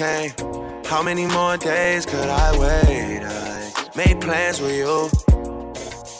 [0.00, 0.32] came.
[0.86, 3.20] How many more days could I wait?
[3.22, 5.10] I made plans with you,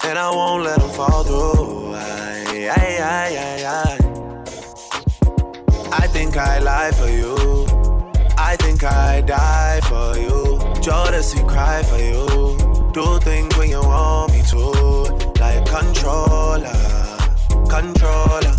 [0.04, 1.94] and I won't let them fall through.
[1.94, 3.92] I, I, I, I, I.
[6.02, 7.34] I think I lie for you.
[8.36, 10.58] I think I die for you.
[10.84, 12.26] Jodeci cry for you.
[12.92, 14.62] Do things when you want me to.
[15.42, 16.80] Like controller,
[17.74, 18.56] controller.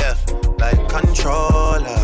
[0.00, 0.16] Yeah,
[0.58, 2.01] like controller, controller.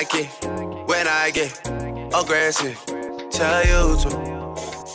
[0.00, 1.60] When I get
[2.14, 2.78] aggressive.
[3.30, 4.08] Tell you to.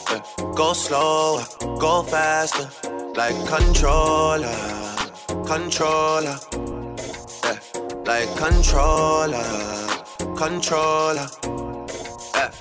[0.09, 0.53] Yeah.
[0.56, 1.45] Go slower,
[1.80, 2.67] go faster,
[3.14, 4.56] like controller,
[5.45, 6.38] controller.
[7.44, 7.59] Yeah,
[8.06, 9.45] like controller,
[10.36, 11.28] controller.
[12.34, 12.52] Yeah.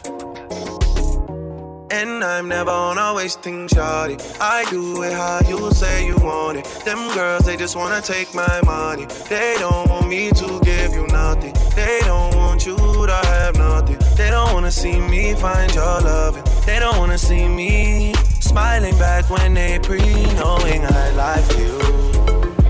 [1.90, 4.20] And I'm never on a wasting shawty.
[4.38, 6.64] I do it how you say you want it.
[6.84, 9.06] Them girls, they just wanna take my money.
[9.30, 11.54] They don't want me to give you nothing.
[11.74, 13.98] They don't want you to have nothing.
[14.16, 16.44] They don't wanna see me find your loving.
[16.64, 19.98] They don't wanna see me smiling back when they pre
[20.38, 21.78] knowing I lie for you.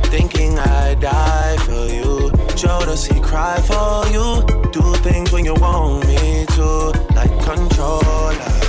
[0.05, 2.31] Thinking I die for you.
[2.61, 4.27] Jodeci cry for you.
[4.73, 6.67] Do things when you want me to.
[7.15, 8.64] Like controller.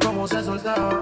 [0.00, 1.00] Como se soltaba.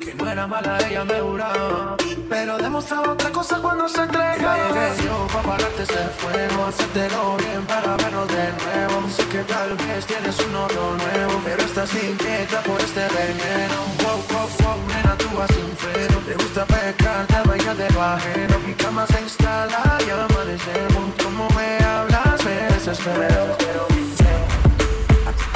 [0.00, 1.96] Que no era mala, ella me juraba.
[2.28, 4.56] Pero demostraba otra cosa cuando se entregaba.
[4.56, 6.66] Llegué yo pa' pararte ese fuego.
[6.66, 9.08] Hacértelo bien para vernos de nuevo.
[9.08, 11.40] Sé que tal vez tienes un novio nuevo.
[11.44, 13.78] Pero estás inquieta por este veneno.
[14.02, 16.18] Wow, wow, wow, nena, tú vas sin freno.
[16.26, 18.58] Te gusta pecar, te bañas de bajero.
[18.66, 21.04] Mi cama se instala y amanecemos.
[21.22, 23.89] Como me hablas, me desespero.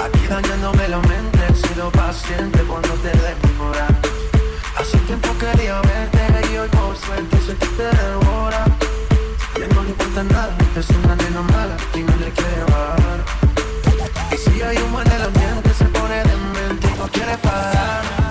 [0.04, 3.91] Aquí dañándome la mente, he sido paciente cuando te demoras.
[4.76, 8.66] Hace tiempo quería verte y hoy por suerte sé que te devora.
[9.59, 13.25] Ya no le importa nada, es una nena mala y no le quiere bajar.
[14.31, 18.24] Y si hay humo en el ambiente, se pone demente y no quiere parar.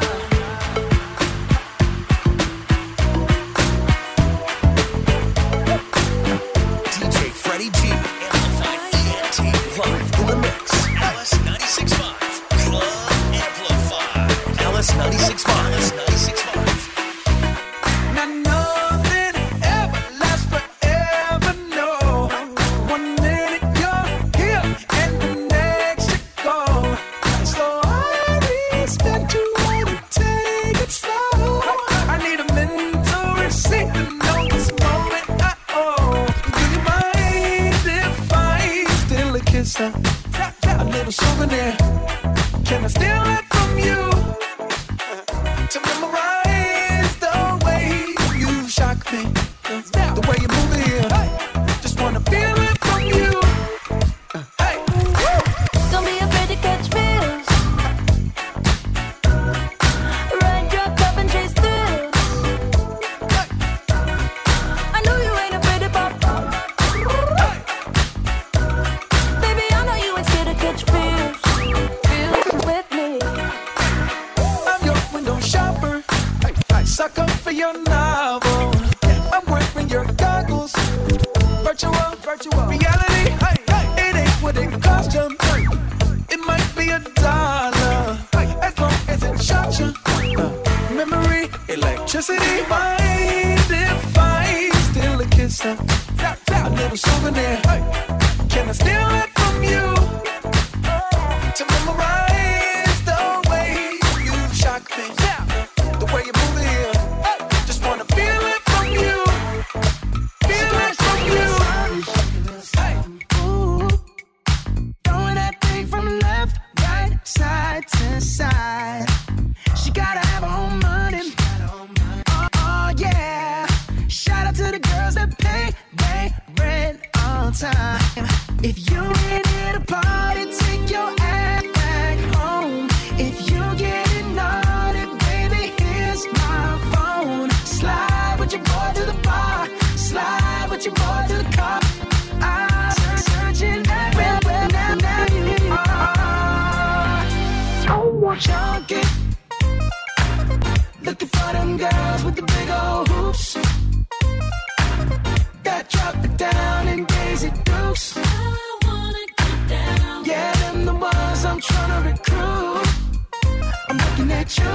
[164.43, 164.73] At you,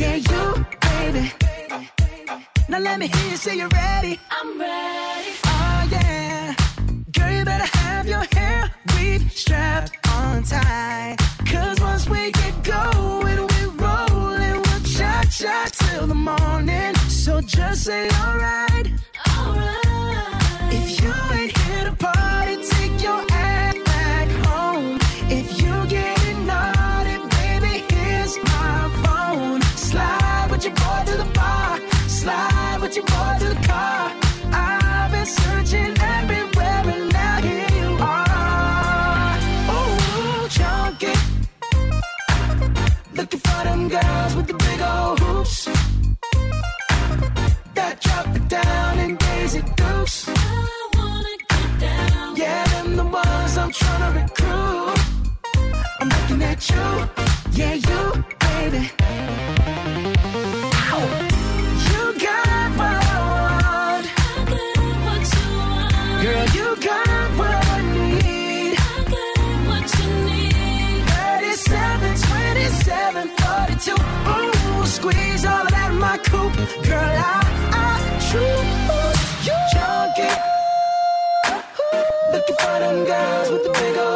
[0.00, 1.32] yeah, you, baby.
[2.68, 4.18] Now let me hear you say you're ready.
[4.30, 5.32] I'm ready.
[5.44, 6.54] Oh yeah,
[7.12, 11.16] girl, you better have your hair weave strapped on tight.
[11.46, 16.94] Cause once we get going, we're rolling, we'll cha cha till the morning.
[17.08, 18.65] So just say alright.
[56.58, 57.08] You,
[57.52, 58.90] yeah, you, baby.
[61.88, 64.06] You got what I want.
[66.22, 68.74] Girl, you got what need.
[71.08, 73.92] 37, 27, 42.
[73.92, 76.56] Ooh, squeeze all of that my coupe.
[76.86, 77.84] Girl, I, I
[78.32, 79.56] you.
[79.72, 80.34] Junkie.
[82.32, 84.15] Looking for them girls with the big old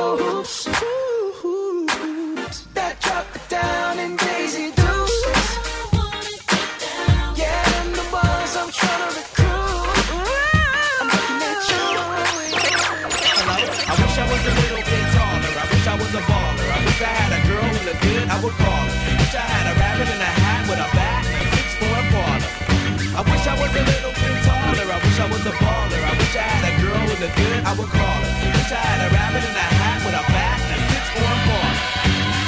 [27.37, 28.32] good, I would call her.
[28.56, 31.26] Wish I had a rabbit in a hat with a bat and a six four
[31.26, 31.72] Impala.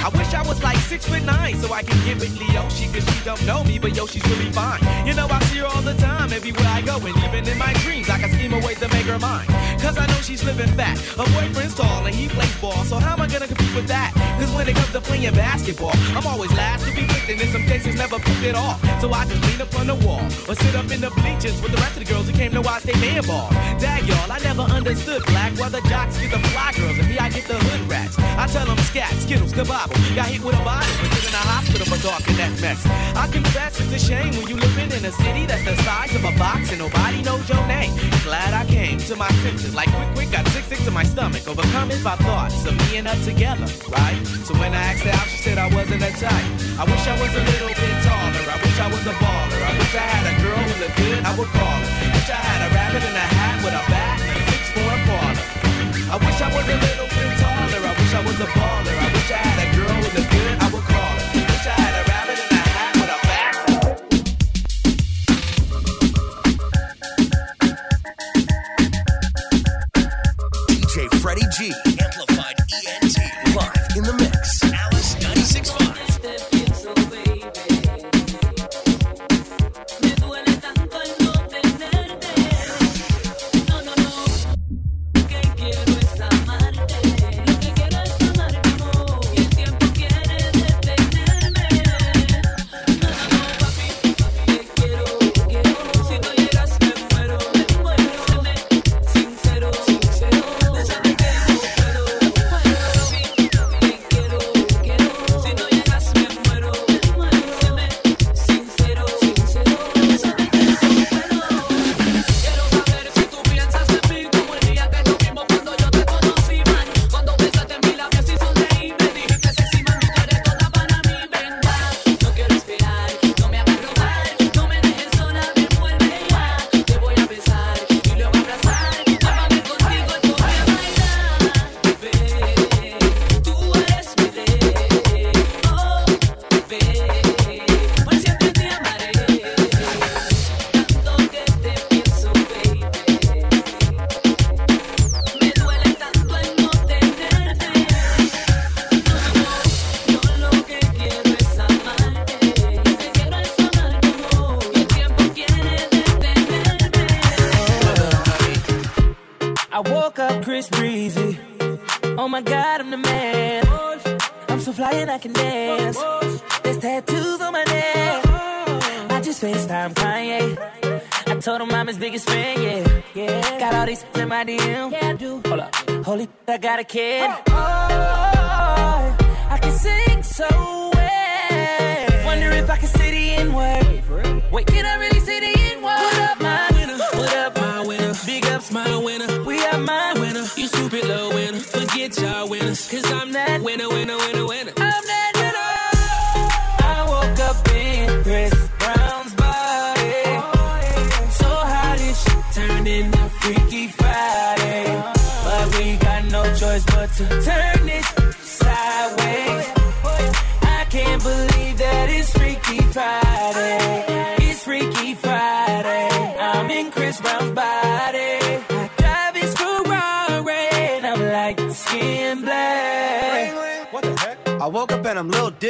[0.06, 3.04] I wish I was like six foot nine so I can give it Leoshi cause
[3.06, 4.80] she don't know me but yo she's really fine.
[5.06, 7.72] You know I see her all the time everywhere I go and even in my
[7.84, 9.46] dreams I can scheme a way to make her mine.
[9.78, 10.98] Cause I know she's living fat.
[11.18, 14.11] Her boyfriend's tall and he plays ball so how am I gonna compete with that?
[14.42, 17.48] Cause when it comes to playing basketball I'm always last to be picked and in
[17.54, 18.74] some cases never picked at all.
[18.98, 21.70] So I just lean up on the wall or sit up in the bleachers with
[21.70, 23.50] the rest of the girls who came to watch they man ball.
[23.78, 27.18] Dag y'all I never understood black why the jocks get the fly girls and me
[27.18, 28.18] I get the hood rats.
[28.18, 29.94] I tell them scat, skittles, kebab.
[30.16, 32.82] Got hit with a body, but you're in a hospital for talking that mess.
[33.14, 36.24] I confess it's a shame when you living in a city that's the size of
[36.24, 37.94] a box and nobody knows your name.
[38.26, 41.46] Glad I came to my senses, like quick, quick, got sick, sick to my stomach.
[41.46, 44.31] Overcome it by thoughts of me and her together, right?
[44.40, 46.48] So when I asked her out, she said I wasn't a type.
[46.80, 48.44] I wish I was a little bit taller.
[48.48, 49.60] I wish I was a baller.
[49.60, 51.90] I wish I had a girl who looked good, I would call her.
[51.92, 54.62] I Wish I had a rabbit in a hat with a bat and a six
[54.72, 55.32] four Impala.
[56.08, 57.80] I wish I was a little bit taller.
[57.84, 58.71] I wish I was a baller.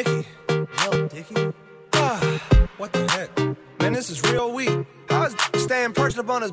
[0.02, 0.26] Dicky.
[0.48, 1.52] Lil Dicky?
[1.92, 2.18] Ah,
[2.76, 3.38] what the heck?
[3.80, 4.86] Man, this is real weak.
[5.08, 6.52] How is staying perched up on his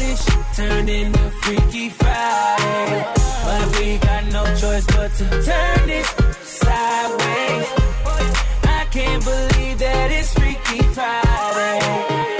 [0.00, 3.04] How shit turned into Freaky Friday.
[3.44, 6.08] But we got no choice but to turn this
[6.42, 7.66] sideways.
[8.64, 11.78] I can't believe that it's Freaky Friday.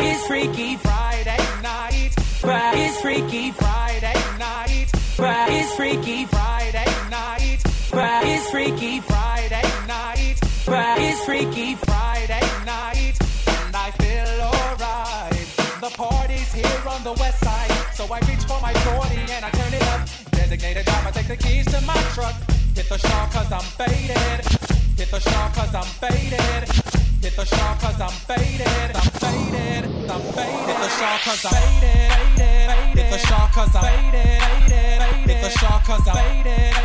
[0.09, 2.11] It's Freaky Friday night.
[2.41, 4.87] Fri- It's Freaky Friday night.
[5.17, 7.59] Fri- It's Freaky Friday night.
[7.91, 10.37] Fri- It's Freaky Friday night.
[10.67, 13.15] Fri- It's Freaky Friday night.
[13.47, 15.47] And I feel alright.
[15.81, 17.38] The party's here on the west.
[17.99, 20.07] So I reach for my 40 and I turn it up.
[20.31, 22.37] Designated driver, take the keys to my truck.
[22.77, 24.39] Hit the shaw cause I'm faded.
[24.95, 26.63] Hit the shaw cause I'm faded.
[27.19, 28.95] Hit the shaw cause I'm faded.
[28.95, 29.85] I'm faded.
[30.15, 30.67] I'm faded.
[30.71, 32.99] Hit the shaw cause I'm faded.
[32.99, 35.29] Hit the shaw cause I'm faded.
[35.29, 36.78] Hit the shaw cause I'm faded.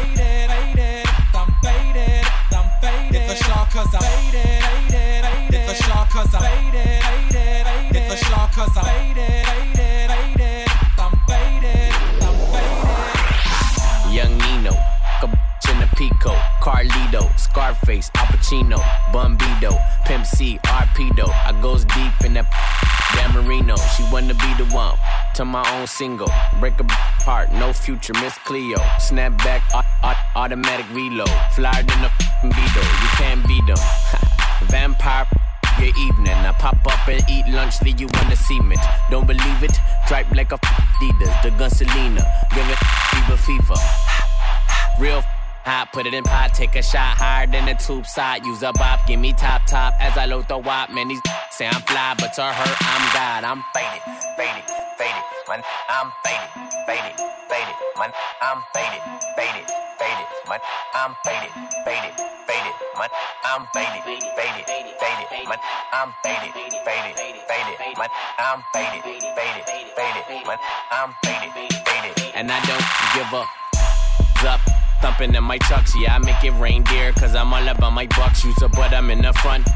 [25.35, 26.29] To my own single.
[26.59, 26.85] Break a
[27.23, 28.77] heart, no future, Miss Cleo.
[28.99, 31.29] Snap back, au- au- automatic reload.
[31.55, 32.11] Flyer than a
[32.43, 33.77] Beetle, you can't beat them.
[34.69, 35.25] Vampire
[35.83, 36.33] your evening.
[36.33, 38.79] I pop up and eat lunch, leave you on the cement.
[39.09, 39.75] Don't believe it?
[40.05, 42.23] Stripe like a Adidas, the gun Selena.
[42.53, 42.77] Give it
[43.11, 43.79] fever fever.
[44.99, 45.21] Real
[45.65, 48.45] hot, put it in pot, take a shot higher than the tube side.
[48.45, 50.89] Use a bop, give me top top as I load the wop.
[50.91, 51.21] Man, these
[51.51, 53.43] say I'm fly, but to her, I'm God.
[53.43, 54.01] I'm faded,
[54.37, 55.23] faded, faded.
[55.47, 56.49] Man, I'm faded,
[56.85, 57.15] faded,
[57.49, 57.75] faded.
[57.97, 59.01] Man, I'm faded,
[59.35, 59.65] faded,
[59.99, 60.27] faded.
[60.49, 60.59] Man,
[60.93, 61.51] I'm faded,
[61.85, 62.13] faded,
[62.47, 62.75] faded.
[62.97, 63.09] Man,
[63.43, 64.03] I'm faded,
[64.35, 64.65] faded,
[64.99, 65.47] faded.
[65.47, 65.59] Man,
[65.91, 66.51] I'm faded,
[66.85, 67.15] faded,
[67.47, 67.97] faded.
[67.97, 68.09] Man,
[68.39, 70.47] I'm faded, faded, faded.
[70.47, 70.57] Man,
[70.91, 72.35] I'm faded, faded.
[72.35, 73.63] And I don't give a
[74.45, 74.59] up.
[75.01, 77.11] Thumping in my chucks, yeah, I make it reindeer.
[77.13, 78.43] Cause I'm all about my bucks.
[78.43, 79.67] Use a but I'm in the front.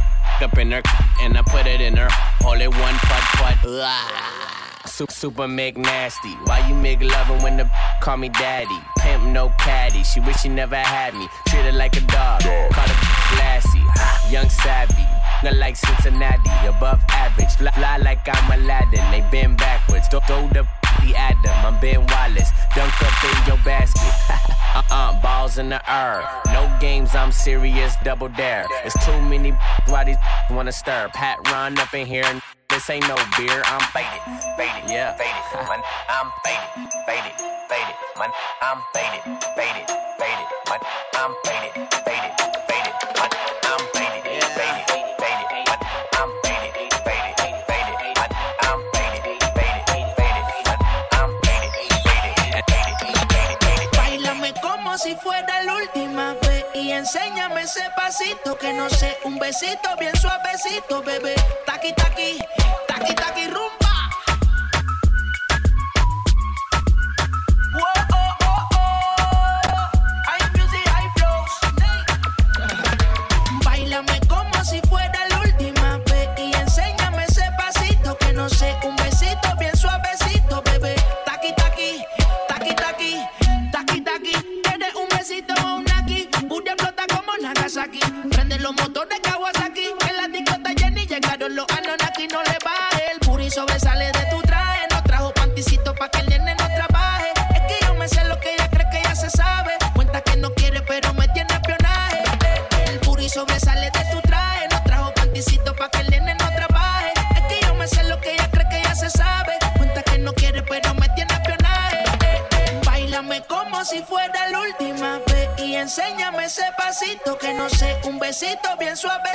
[0.42, 0.82] Up in her,
[1.22, 2.10] and I put it in her.
[2.46, 3.58] All in one putt putt.
[3.66, 4.67] Ugh.
[4.98, 6.34] Super, super make nasty.
[6.46, 7.70] Why you make loving when the
[8.01, 8.80] call me daddy?
[8.98, 10.01] Pimp no caddy.
[10.04, 11.27] She wish she never had me.
[11.50, 12.42] Treat her like a dog.
[12.42, 13.84] Call her classy.
[14.34, 15.06] Young savvy.
[15.44, 16.50] Not like Cincinnati.
[16.68, 17.51] Above average.
[17.58, 19.06] Fly, fly like I'm Aladdin.
[19.12, 20.08] They bend backwards.
[20.10, 20.68] Don't throw the
[21.06, 21.54] the Adam.
[21.63, 22.50] I'm Ben Wallace.
[22.74, 24.01] Dunk up in your basket.
[24.74, 26.27] uh-uh, balls in the air.
[26.48, 28.66] No games, I'm serious, double dare.
[28.84, 29.51] It's too many
[29.86, 30.18] why these
[30.50, 31.12] wanna stir.
[31.13, 32.42] Pat run up in here and
[32.78, 33.64] this ain't no beer.
[33.66, 34.22] I'm faded,
[34.56, 35.34] faded, yeah, faded.
[35.68, 35.82] Man,
[36.14, 36.70] I'm faded,
[37.08, 37.34] faded,
[37.70, 37.96] faded.
[38.20, 38.30] Man,
[38.62, 39.24] I'm faded,
[39.58, 39.90] faded,
[40.22, 40.48] faded.
[40.70, 40.82] Man,
[41.18, 41.74] I'm faded,
[42.06, 42.34] faded,
[42.70, 42.94] faded.
[43.18, 43.32] Man,
[43.66, 44.22] I'm faded,
[44.54, 44.86] faded,
[45.18, 45.50] faded.
[45.58, 45.82] Man,
[46.22, 47.34] I'm faded, faded,
[47.66, 47.98] faded.
[48.14, 48.30] Man,
[48.70, 49.26] I'm faded,
[49.58, 50.46] faded, faded.
[50.70, 50.78] Man,
[51.18, 51.74] I'm faded,
[52.06, 52.36] faded,
[52.70, 53.90] faded, faded.
[53.98, 57.57] Bailame como si fuera la última vez y enséñame
[58.08, 61.36] ese pasito que no sé, un besito bien suavecito, bebé.
[61.66, 62.40] Taqui taqui,
[62.88, 63.87] taqui taqui rumba.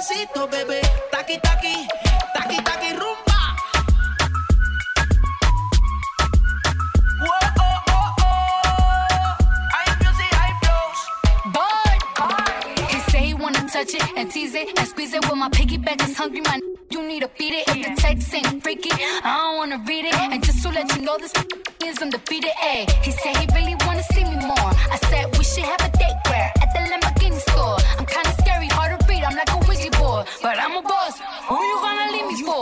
[0.03, 0.81] Suavecito, bebé.
[1.11, 1.87] Taqui, taqui,
[2.35, 3.33] taqui, taqui, rumba.
[13.73, 15.27] Touch it and tease it and squeeze it.
[15.31, 16.61] When my piggyback is hungry, man,
[16.91, 17.65] you need to feed it.
[17.69, 20.15] If the text ain't freaky, I don't wanna read it.
[20.15, 21.33] And just to let you know, this
[21.85, 22.51] is undefeated.
[22.63, 24.73] Ayy, he said he really wanna see me more.
[24.95, 27.79] I said we should have a date where at the Lamborghini store.
[27.99, 28.92] I'm kinda scary, hard
[30.43, 31.21] but I'm a boss.
[31.49, 32.62] Who you gonna leave me for?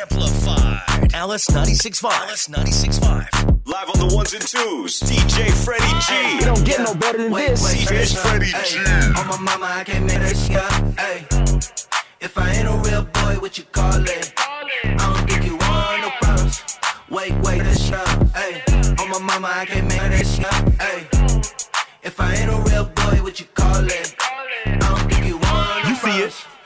[0.00, 1.14] Amplified.
[1.14, 2.10] Alice 96.5.
[2.10, 3.66] Alice 96.5.
[3.66, 5.00] Live on the ones and twos.
[5.00, 6.38] DJ Fredy G.
[6.38, 7.62] It don't get no better than this.
[7.74, 8.78] DJ Fredy G.
[9.20, 10.72] On my mama, I can't make that shit up.
[10.96, 11.26] Ay.
[12.18, 14.32] If I ain't a real boy, what you call it?
[14.36, 16.62] I don't think you want no problems.
[17.10, 18.26] Wait, wait, this shit up.
[18.34, 18.62] Ay.
[19.00, 20.64] On my mama, I can't make that shit up.
[20.80, 21.08] Ay.
[22.02, 24.14] If I ain't a real boy, what you call it?
[24.18, 26.59] I don't think you want no You see it.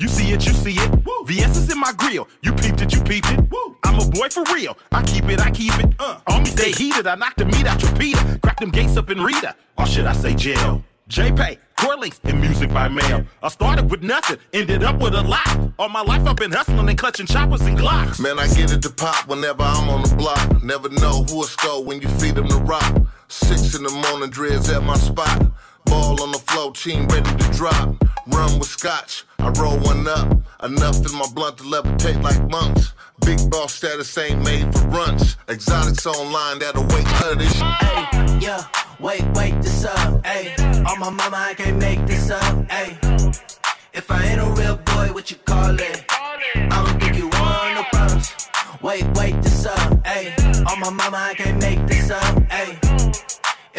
[0.00, 1.04] You see it, you see it.
[1.26, 2.26] The essence in my grill.
[2.40, 3.40] You peeped it, you peeped it.
[3.84, 4.78] I'm a boy for real.
[4.92, 5.94] I keep it, I keep it.
[5.98, 7.06] Uh, on me stay heated.
[7.06, 8.38] I knock the meat out your Peter.
[8.42, 9.54] Crack them gates up in Rita.
[9.76, 10.82] Or should I say jail?
[11.08, 13.26] J-Pay, CorrLinks, and music by mail.
[13.42, 15.72] I started with nothing, ended up with a lot.
[15.78, 18.18] All my life I've been hustling and clutching choppers and glocks.
[18.20, 20.62] Man, I get it to pop whenever I'm on the block.
[20.62, 23.02] Never know who'll score when you feed them the rock.
[23.28, 25.50] Six in the morning, dreads at my spot.
[25.90, 27.96] Ball on the floor, team ready to drop.
[28.28, 30.30] Run with scotch, I roll one up.
[30.62, 32.92] Enough in my blunt to levitate like monks.
[33.26, 35.36] Big boss status ain't made for runts.
[35.48, 37.52] Exotics online that'll wait for this.
[37.60, 38.64] Ay, yeah,
[39.00, 40.54] wait, wait, this up, ayy.
[40.86, 42.94] On my mama, I can't make this up, ayy.
[43.92, 46.04] If I ain't a real boy, what you call it?
[46.08, 48.32] I don't think you want no problems.
[48.80, 50.30] Wait, wait, this up, ayy.
[50.70, 52.29] On my mama, I can't make this up.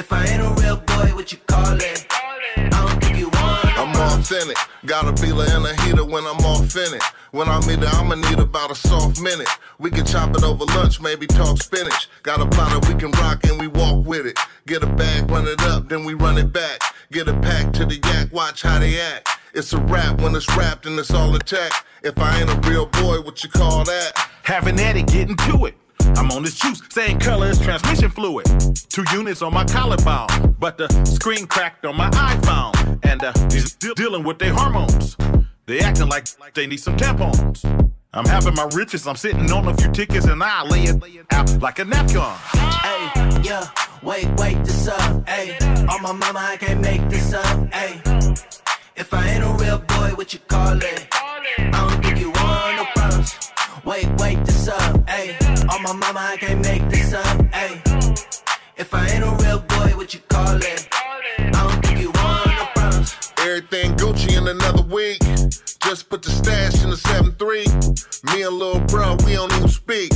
[0.01, 2.07] If I ain't a real boy, what you call it?
[2.57, 4.31] I don't think you want no I'm problems.
[4.31, 4.57] authentic.
[4.87, 7.03] Got a beeler and a heater when I'm off in it.
[7.29, 9.47] When I'm in it, I'ma need about a soft minute.
[9.77, 12.09] We can chop it over lunch, maybe talk spinach.
[12.23, 14.39] Got a platter we can rock and we walk with it.
[14.65, 16.79] Get a bag, run it up, then we run it back.
[17.11, 19.29] Get a pack to the yak, watch how they act.
[19.53, 21.73] It's a rap when it's wrapped and it's all attack.
[22.01, 24.13] If I ain't a real boy, what you call that?
[24.45, 25.75] Having at it, getting to it.
[26.17, 28.45] I'm on this juice, same color as transmission fluid.
[28.89, 32.99] Two units on my collarbone, but the screen cracked on my iPhone.
[33.03, 35.15] And uh, these de- dealing with their hormones.
[35.65, 37.63] They acting like, they need some tampons.
[38.13, 41.61] I'm having my riches, I'm sitting on a few tickets and I lay it out
[41.61, 42.21] like a napkin.
[42.21, 43.69] Hey, yeah,
[44.03, 48.01] wait, wait, this up, Hey, On my mama, I can't make this up, Hey,
[48.97, 51.07] If I ain't a real boy, what you call it?
[51.57, 53.51] I don't think you want no problems.
[53.85, 55.40] Wait, wait, this up, ayy.
[55.91, 57.81] My mama, I can't make this up, ayy.
[58.77, 60.87] If I ain't a real boy, what you call it?
[61.37, 63.33] I don't think you want no problems.
[63.39, 65.19] Everything Gucci in another week.
[65.83, 68.33] Just put the stash in the 7-3.
[68.33, 70.11] Me and lil' bro, we don't even speak.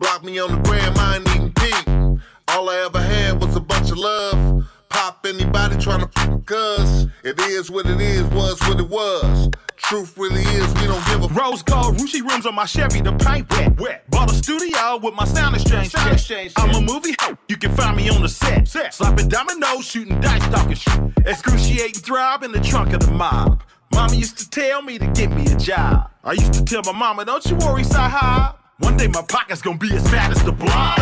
[0.00, 2.20] Block me on the gram, I ain't even peep.
[2.48, 4.66] All I ever had was a bunch of love.
[4.88, 7.06] Pop anybody trying tryna f cuz.
[7.22, 9.50] It is what it is, was what it was.
[9.92, 13.12] Truth really is, we don't give a Rose gold, Rucci rims on my Chevy, the
[13.12, 14.10] paint wet, wet.
[14.10, 15.90] Bought a studio with my sound exchange.
[15.90, 16.14] Sound check.
[16.14, 17.36] exchange I'm a movie hoe.
[17.46, 18.66] You can find me on the set.
[18.66, 18.94] set.
[18.94, 20.98] Slapping dominoes, shooting dice, talking shit.
[21.26, 23.62] Excruciating throb in the trunk of the mob.
[23.94, 26.10] Mama used to tell me to get me a job.
[26.24, 28.56] I used to tell my mama, don't you worry, Sahab.
[28.78, 30.96] One day my pocket's gonna be as fat as the block.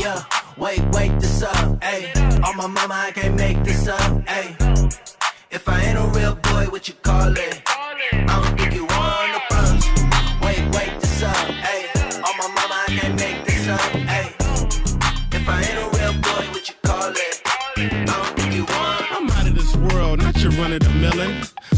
[0.00, 0.24] Yeah,
[0.58, 2.42] wait, wait, this up, ayy.
[2.42, 5.14] On my mama, I can't make this up, ayy.
[5.52, 7.73] If I ain't a real boy, what you call it?
[8.12, 9.32] I don't think you want.
[10.42, 11.34] Wait, wait, this up,
[11.72, 12.20] ayy.
[12.22, 13.80] My mama, I can't make this up,
[14.16, 14.30] ayy.
[15.34, 17.42] If I ain't a real boy, what you call it?
[17.76, 20.90] I don't think you want I'm out of this world, not your run of the
[20.90, 21.33] millin'.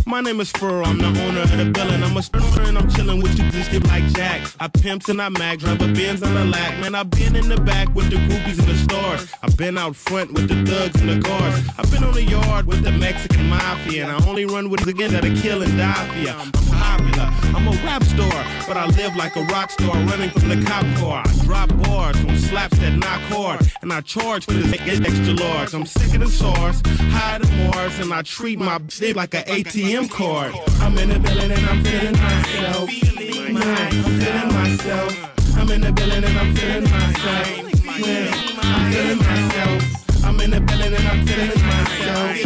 [0.08, 2.00] My name is Furrow, I'm the owner of the building.
[2.04, 4.48] I'm a stoner and I'm chilling with you just get like Jack.
[4.60, 6.78] I pimps and I mag, drive a Benz on the lack.
[6.78, 9.28] Man, I've been in the back with the groupies and the stars.
[9.42, 11.68] I've been out front with the thugs and the guards.
[11.76, 14.06] I've been on the yard with the Mexican mafia.
[14.06, 16.36] And I only run with again that'll kill and die for ya.
[16.38, 20.50] I'm popular, I'm a rap star, but I live like a rock star running from
[20.50, 21.24] the cop car.
[21.26, 25.74] I drop bars on slaps that knock hard, and I charge for this extra large.
[25.74, 29.95] I'm sicker than SARS, higher than Mars, and I treat my shit like an ATM
[30.04, 30.52] card.
[30.80, 32.82] I'm in the building and I'm feeling myself.
[32.82, 32.92] I'm
[33.24, 35.56] feeling myself.
[35.56, 37.48] I'm in the building and I'm feeling myself.
[37.56, 40.24] I'm feeling myself.
[40.24, 42.36] I'm in the building and I'm feeling myself.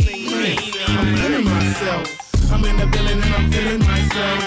[0.87, 2.53] I'm feeling myself.
[2.53, 4.45] I'm in the building and I'm feeling myself.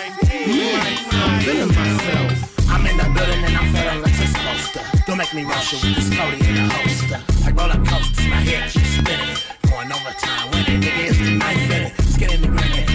[1.12, 2.70] I'm feeling myself.
[2.72, 5.04] I'm in the building and I'm feeling like it's supposed to.
[5.06, 7.20] Don't make me rush you with this 40 in the holster.
[7.44, 9.36] Like roller coasters, my head keeps spinning.
[9.70, 11.94] Going overtime when it nigga is the knife in it.
[12.13, 12.93] Skinning the grinning,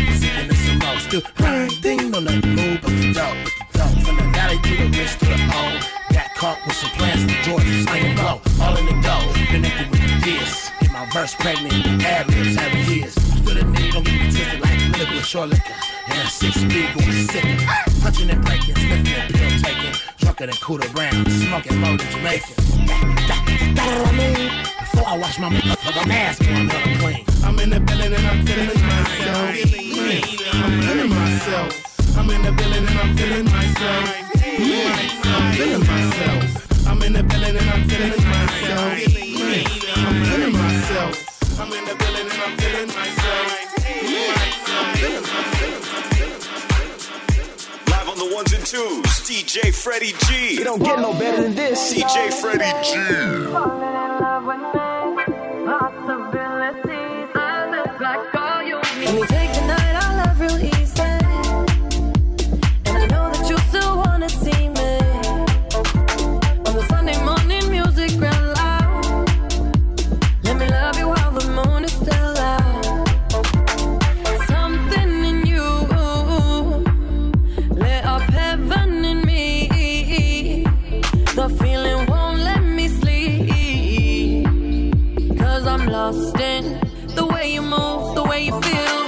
[1.10, 1.28] some more.
[1.28, 3.34] Still grinding, no nothing move but the dough.
[3.44, 4.04] With the.
[4.04, 5.80] From the valley to the wrist to the hole.
[6.12, 8.40] Got caught with some plans from Georgia, slinging blow.
[8.60, 10.70] All in the dough, connected with the gears.
[10.80, 13.14] Get my verse pregnant, ad libs having years.
[13.14, 15.74] Stood a nigga, don't get twisted like liquid short liquor.
[16.08, 17.56] And a six speed going sicker.
[18.00, 19.94] Punching and breaking, sniffing and pill taking.
[20.18, 22.54] Drunker than Cooter Brown, smoking more than Jamaican.
[22.86, 24.64] That, that, that I mean?
[24.80, 27.24] Before I wash my motherfucking ass, boy, I'm hella clean.
[27.44, 29.87] I'm in the building and I'm feeling myself.
[30.08, 32.16] Man, I'm feeling myself.
[32.16, 34.04] I'm in the building and I'm feeling myself.
[34.40, 36.88] Man, I'm feeling myself.
[36.88, 38.96] I'm in the building and I'm feeling myself.
[39.36, 39.66] Man,
[39.96, 41.60] I'm feeling myself.
[41.60, 43.52] I'm in the building and I'm feeling myself.
[44.08, 44.32] Man,
[44.78, 45.84] I'm feeling myself.
[47.90, 50.58] Live on the ones and twos, DJ Fredy G.
[50.58, 51.92] It don't get no better than this.
[51.92, 52.96] DJ Fredy G.
[59.00, 59.47] Let me take the night, I
[85.98, 86.64] lost in
[87.16, 89.07] the way you move, the way you feel.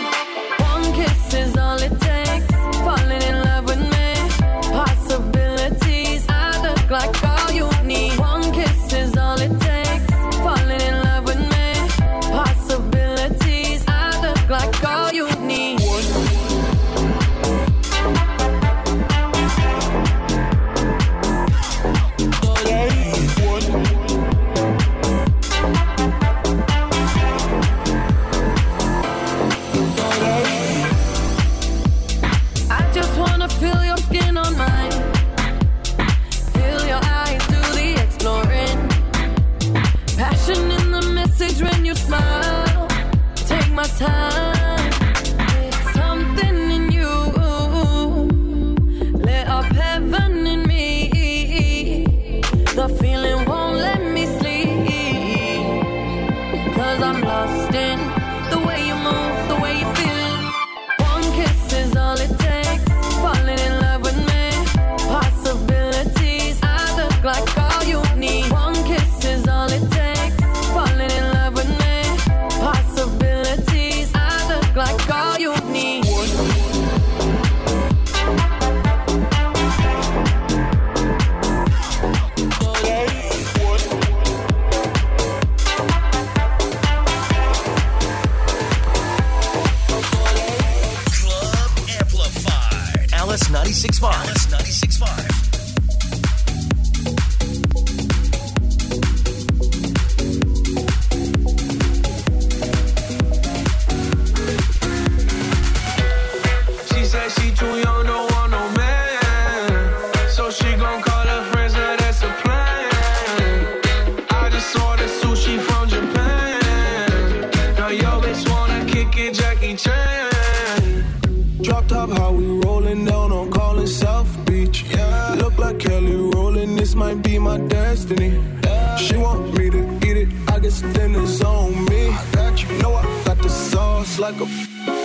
[134.21, 134.45] like a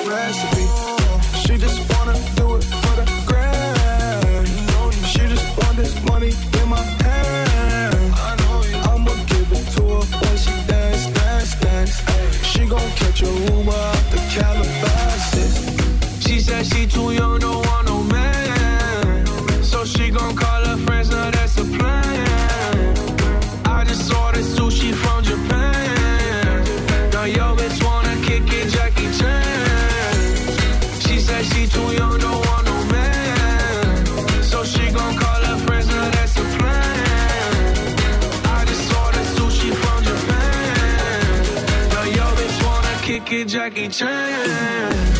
[0.09, 0.67] recipe.
[1.39, 4.47] She just wanna do it for the grand.
[5.07, 8.13] She just want this money in my hand.
[8.89, 11.95] I'ma give it to her when she dance, dance, dance.
[12.43, 15.53] She gon' catch a Uber out the Calabasas.
[16.27, 17.44] She said she too young
[43.65, 45.15] Jackie Chan.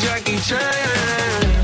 [0.00, 0.58] Jackie Chan.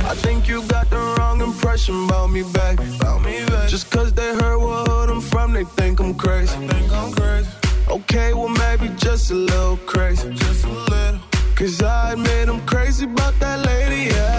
[0.05, 2.79] I think you got the wrong impression about me back.
[2.79, 3.71] About me back.
[3.71, 6.55] Just cause they heard what hood I'm from, they think I'm crazy.
[6.55, 7.49] I think I'm crazy.
[7.89, 10.31] Okay, well maybe just a little crazy.
[10.35, 10.92] Just a little
[11.63, 14.32] Cause I admit I'm crazy about that lady, yeah.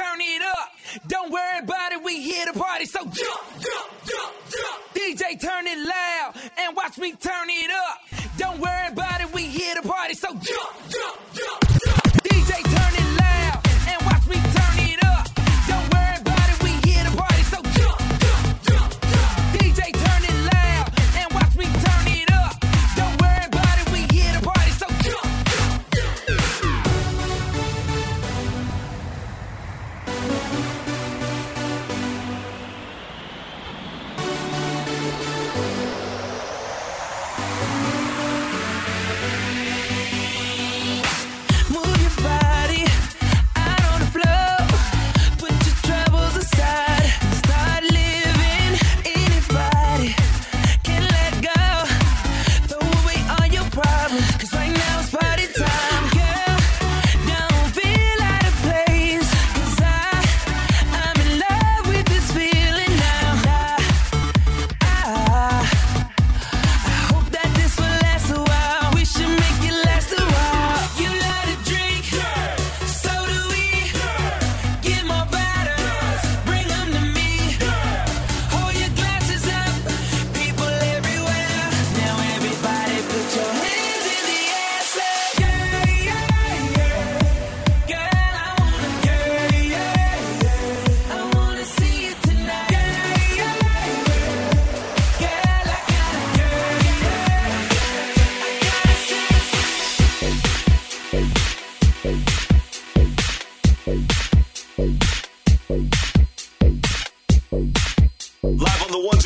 [0.00, 0.72] turn it up.
[1.08, 2.86] Don't worry about it, we here to party.
[2.86, 4.78] So jump, jump, jump, jump.
[4.94, 7.98] DJ, turn it loud and watch me turn it up.
[8.38, 9.89] Don't worry about it, we here to party.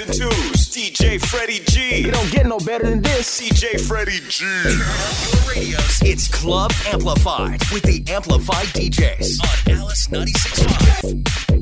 [0.07, 2.05] and twos, DJ Fredy G.
[2.05, 3.41] You don't get no better than this.
[3.41, 4.45] DJ Fredy G.
[5.49, 6.03] Radios.
[6.03, 11.54] It's Club Amplified with the Amplified DJs on Alice 96.5.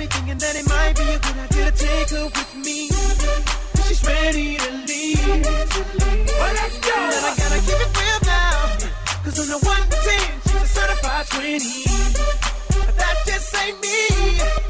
[0.00, 2.88] me thinking that it might be a good idea to take her with me.
[3.84, 5.44] She's ready to leave.
[6.40, 6.96] Well, let's go.
[6.96, 8.80] And then I gotta keep it real now.
[9.24, 11.84] Cause on the 1 to 10, she's a certified 20.
[12.86, 14.69] But that just ain't me.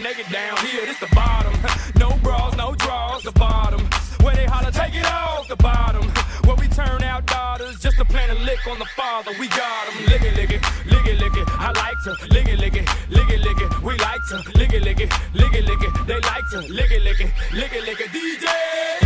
[0.00, 0.86] naked, naked down here.
[0.86, 1.52] This the bottom.
[1.96, 3.80] No bras, no draws, the bottom.
[4.22, 6.08] Where they holler, take it off, the bottom.
[6.46, 9.32] Where we turn out daughters just to plant a lick on the father.
[9.38, 10.06] We got them.
[10.06, 11.48] Lick it, lick it, lick it, lick it.
[11.48, 13.82] I like to lick it, lick it, lick it, lick it.
[13.82, 16.06] We like to lick it, lick it, lick it, lick it.
[16.06, 18.10] They like to lick it, lick it, lick it, lick it.
[18.10, 19.01] DJ.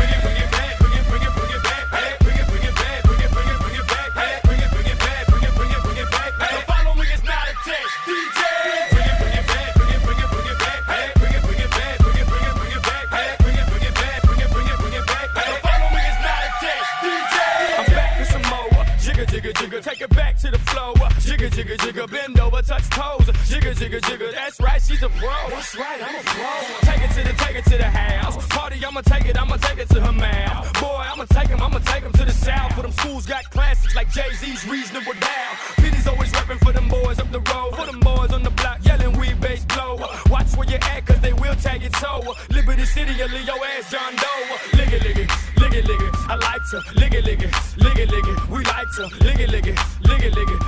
[22.66, 23.30] touch toes.
[23.46, 24.32] Jigger, jigger, jigger.
[24.32, 25.30] That's right, she's a pro.
[25.50, 26.92] That's right, I'm a pro.
[26.92, 28.46] Take it to the, take it to the house.
[28.48, 30.72] Party, I'ma take it, I'ma take it to her mouth.
[30.80, 32.74] Boy, I'ma take him, I'ma take him to the south.
[32.74, 35.54] For them schools got classics like Jay Z's Reasonable Doubt.
[35.78, 37.76] Pitys always rapping for them boys up the road.
[37.76, 39.96] For them boys on the block yelling, we bass blow.
[40.28, 42.34] Watch where you at, cause they will tag your toe.
[42.50, 44.56] Liberty City, you leave your ass John Doe.
[44.78, 46.08] Ligga, ligga, ligga, ligga.
[46.28, 47.65] I like to, ligga, ligga
[47.96, 48.50] lick it, lick.
[48.50, 49.78] We like to lick it, lick it.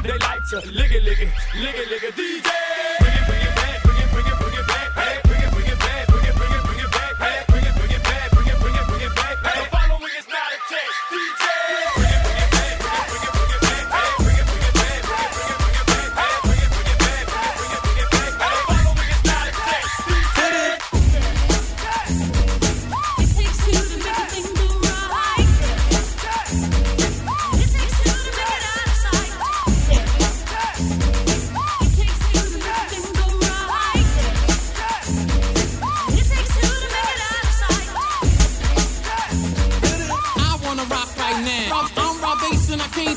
[0.02, 1.28] They like to lick it, lick it.
[2.14, 2.44] DJ.
[3.00, 3.47] Lick it, lick it.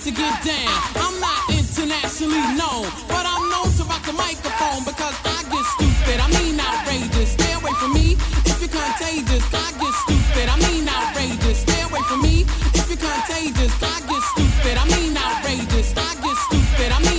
[0.03, 0.81] to get down.
[0.97, 6.17] I'm not internationally known, but I'm known to rock the microphone because I get stupid.
[6.17, 7.33] I mean outrageous.
[7.33, 8.17] Stay away from me
[8.49, 9.45] if you're contagious.
[9.53, 10.49] I get stupid.
[10.49, 11.61] I mean outrageous.
[11.61, 13.73] Stay away from me if you're contagious.
[13.77, 14.75] I get stupid.
[14.81, 15.93] I mean outrageous.
[15.95, 16.89] I get stupid.
[16.91, 17.10] I mean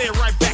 [0.00, 0.49] say it right back.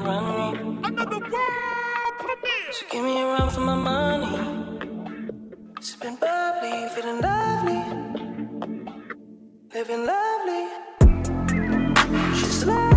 [0.00, 0.78] Run me.
[0.84, 2.72] Another world premiere.
[2.72, 4.36] So give me a run for my money.
[5.80, 7.82] Sipping bubbly, feeling lovely.
[9.74, 10.64] Living lovely.
[12.38, 12.88] She's lovely.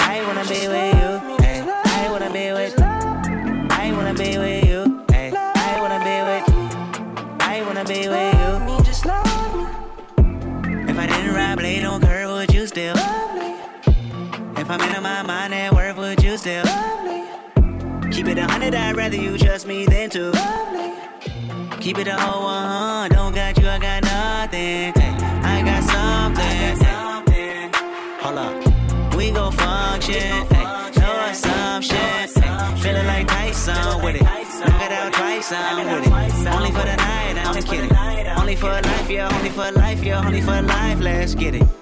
[0.00, 0.91] I wanna be with
[15.24, 16.64] my mind would you still?
[18.10, 20.30] Keep it a hundred, I'd rather you trust me than to.
[20.30, 20.94] love me.
[21.80, 24.92] Keep it a whole one, don't got you, I got nothing.
[24.96, 26.86] Ay, I got something.
[26.86, 27.70] ay.
[28.22, 30.46] Hold up, we gon' function.
[30.50, 32.28] Ay, know assumption.
[32.82, 34.22] Feeling like Tyson with it.
[34.22, 36.48] Knock it out twice, I'm with it.
[36.48, 37.96] Only for the night, I'm kidding.
[38.38, 41.81] Only for life, yeah, only for life, yeah, only for life, let's get it.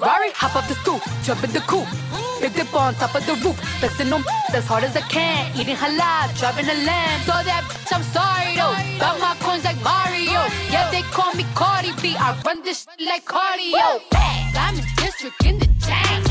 [0.00, 1.86] Rari, hop up the stoop, jump in the coop.
[2.40, 4.24] Big dip on top of the roof, flexing them
[4.54, 5.52] as hard as I can.
[5.54, 7.20] Eating halal, driving a lamb.
[7.28, 8.72] So that bitch, I'm sorry though.
[8.98, 10.40] Got my coins like Mario.
[10.72, 12.16] Yeah, they call me Cardi B.
[12.16, 14.00] I run this shit like cardio.
[14.56, 16.24] Diamond district in the chain.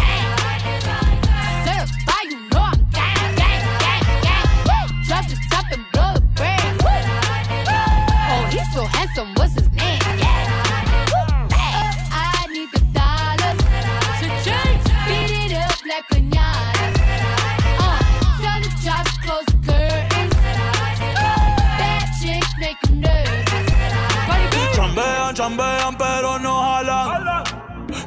[1.62, 4.04] Certified, you know I'm gang, gang, gang,
[4.66, 4.90] gang.
[5.06, 6.82] Drop the top and blow the brand.
[8.34, 9.30] Oh, he's so handsome.
[9.36, 9.69] What's his
[25.50, 27.44] Chambean, pero no jalan.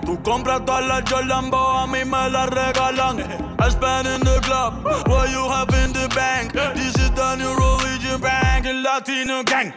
[0.05, 3.18] Tu Compra todas las Jordan, a mí me las regalan.
[3.59, 6.53] I spend in the club, what you have in the bank.
[6.53, 9.72] This is the new religion bank, el latino gang.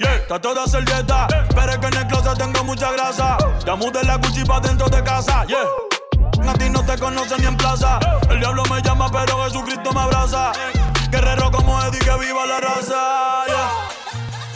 [0.00, 0.16] yeah.
[0.16, 3.38] Está toda servieta, pero es que en el closet tengo mucha grasa.
[3.64, 5.64] Ya mudé la Gucci pa' dentro de casa, yeah.
[6.48, 8.00] A no te conocen ni en plaza.
[8.28, 10.52] El diablo me llama, pero Jesucristo me abraza.
[11.10, 13.46] Guerrero como Eddie, que viva la raza.
[13.46, 13.70] yeah.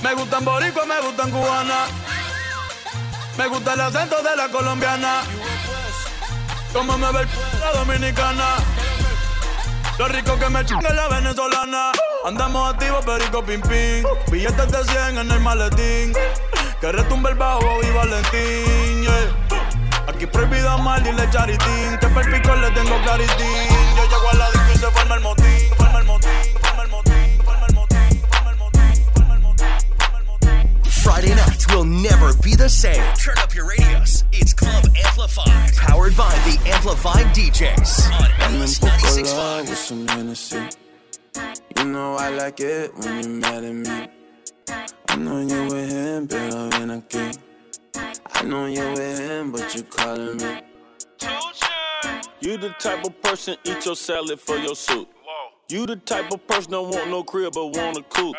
[0.03, 1.87] Me gustan boricua, me gustan cubana.
[3.39, 5.23] Me gusta el acento de la colombiana.
[6.73, 7.29] Como me ve el
[7.61, 8.57] la dominicana.
[9.97, 11.93] Lo rico que me chinga la venezolana.
[12.27, 14.05] Andamos activos, perico pim pim.
[14.33, 16.13] Billetes de 100 en el maletín.
[16.81, 19.03] Que retumbe el bajo y Valentín.
[19.03, 20.09] yeah.
[20.09, 21.97] Aquí prohibido mal y le charitín.
[22.01, 23.69] Que perpico le tengo claritín.
[23.97, 25.75] Yo llego a la disco y se forma el motín.
[25.77, 26.33] Forma el motín.
[26.61, 27.43] Forma el motín.
[27.45, 28.23] Forma el motín.
[28.35, 29.07] Forma el motín.
[29.15, 29.35] Forma
[30.19, 30.91] el motín.
[30.91, 33.03] Friday nights will never be the same.
[33.15, 34.25] Turn up your radios.
[34.33, 35.77] It's Club Amplified.
[35.77, 39.61] Powered by the Amplified DJs on I'm in LS Poco 96.5.
[39.69, 40.63] with some Hennessy.
[41.77, 44.09] You know I like it when you're mad at me.
[45.09, 47.39] I know you with him, pero a aquí.
[48.35, 50.61] I know you with him, but you calling me.
[52.41, 55.09] You the type of person eat your salad for your soup.
[55.69, 58.37] You the type of person don't want no crib but want a coupe.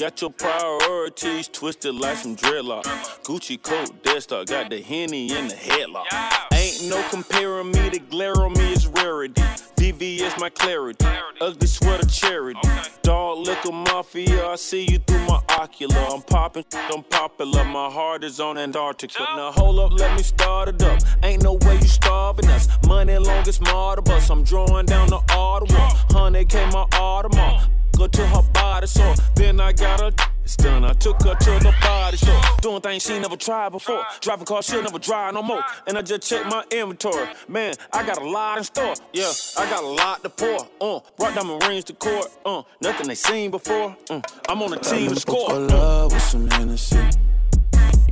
[0.00, 2.84] Got your priorities twisted like some dreadlock.
[3.22, 3.92] Gucci coat,
[4.22, 6.06] Star, got the henny in the headlock.
[6.54, 9.42] Ain't no comparing me, the glare on me is rarity.
[9.76, 11.04] VVS my clarity,
[11.42, 12.66] ugly sweater charity.
[13.02, 15.98] Dog liquor mafia, I see you through my ocular.
[16.08, 17.62] I'm popping, I'm popular.
[17.64, 19.22] My heart is on Antarctica.
[19.36, 20.98] Now hold up, let me start it up.
[21.22, 22.68] Ain't no way you starving us.
[22.86, 24.30] Money long as martyr bus.
[24.30, 25.90] I'm drawing down the Ottawa.
[26.08, 27.68] Honey came my Audemars.
[28.00, 30.10] Go to her body so then I got her
[30.56, 30.86] done.
[30.86, 34.02] I took her to the body store, doing things she never tried before.
[34.22, 35.62] Driving cars she'll never drive no more.
[35.86, 37.28] And I just checked my inventory.
[37.46, 38.94] Man, I got a lot in store.
[39.12, 40.60] Yeah, I got a lot to pour.
[40.80, 42.28] Uh, brought diamond rings to court.
[42.46, 43.94] Uh, nothing they seen before.
[44.08, 45.50] Uh, I'm on the team to score.
[45.50, 46.96] Poco love with some Hennessy.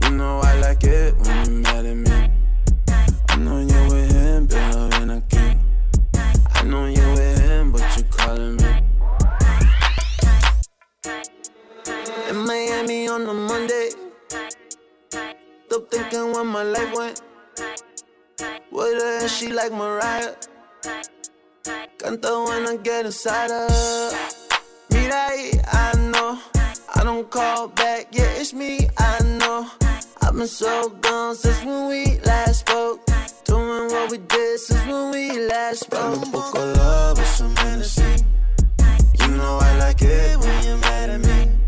[0.02, 2.30] You know I like it when you're mad at me.
[3.30, 5.58] I know you with him, pero ven aquí.
[6.56, 7.07] I know you
[13.18, 13.90] on a Monday.
[15.66, 17.22] Still thinking when my life went.
[18.70, 20.34] With her and she like Mariah.
[21.98, 23.68] Canta when I get inside her.
[24.90, 26.38] Mira ahí, I know.
[26.94, 29.66] I don't call back, yeah, it's me, I know.
[30.22, 33.00] I've been so gone since when we last spoke.
[33.44, 36.22] Doing what we did since when we last spoke.
[36.22, 38.24] un poco love with some Hennessy.
[39.20, 41.67] You know I like it when you're mad at me.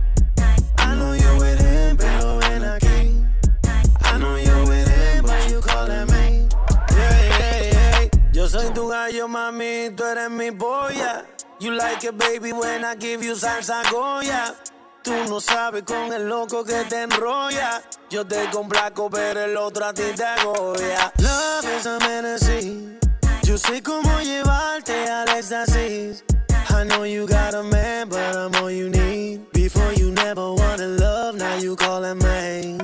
[9.10, 11.24] Gallo, mami, tú eres mi polla.
[11.58, 14.54] You like it, baby, when I give you salsa goya.
[15.02, 17.82] Tú no sabes con el loco que te enrolla.
[18.10, 21.12] Yo te complaco, pero el otro a ti te agobia.
[21.18, 22.98] Love is a medicine.
[23.42, 26.24] Yo sé cómo llevarte al éxtasis.
[26.70, 29.50] I know you got a man, but I'm all you need.
[29.52, 32.78] Before you never wanted love, now you calling me.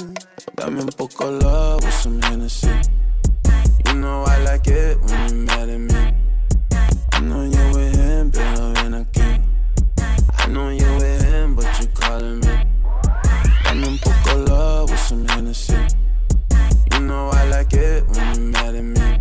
[0.57, 2.69] Dame un poco love with some Hennessy.
[3.97, 6.15] You know I like it when you're mad at me.
[7.15, 9.43] I know you're with him, pero ven aquí.
[10.39, 12.67] I know you're with him, but you calling me.
[13.65, 15.79] Dame un poco love with some Hennessy.
[16.93, 19.19] You know I like it when you're mad at me.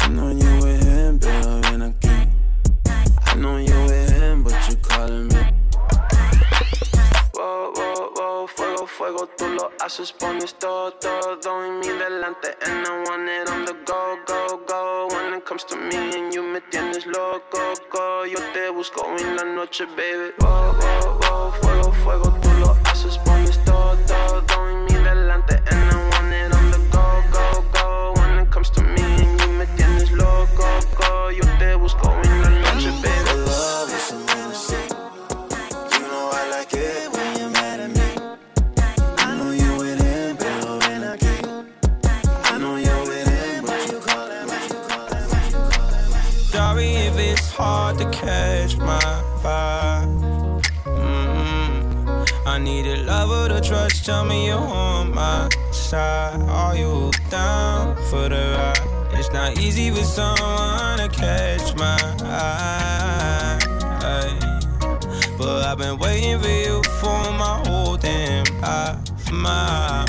[0.00, 2.32] I know you're with him, pero ven aquí.
[3.28, 5.40] I know you're with him, but you calling me.
[7.32, 8.46] Wow, wow, wow,
[8.98, 12.56] fuego, tú lo haces, pones todo, todo en mi delante.
[12.66, 15.06] And I want it on the go, go, go.
[15.12, 18.24] When it comes to me and you me tienes loco, go.
[18.26, 20.32] Yo te busco en la noche, baby.
[20.40, 23.77] Wow, wow, wow, fuego, fuego, tú lo haces, pones todo
[59.68, 63.58] easy for someone to catch my eye.
[65.36, 70.06] But I've been waiting for you for my whole damn life, my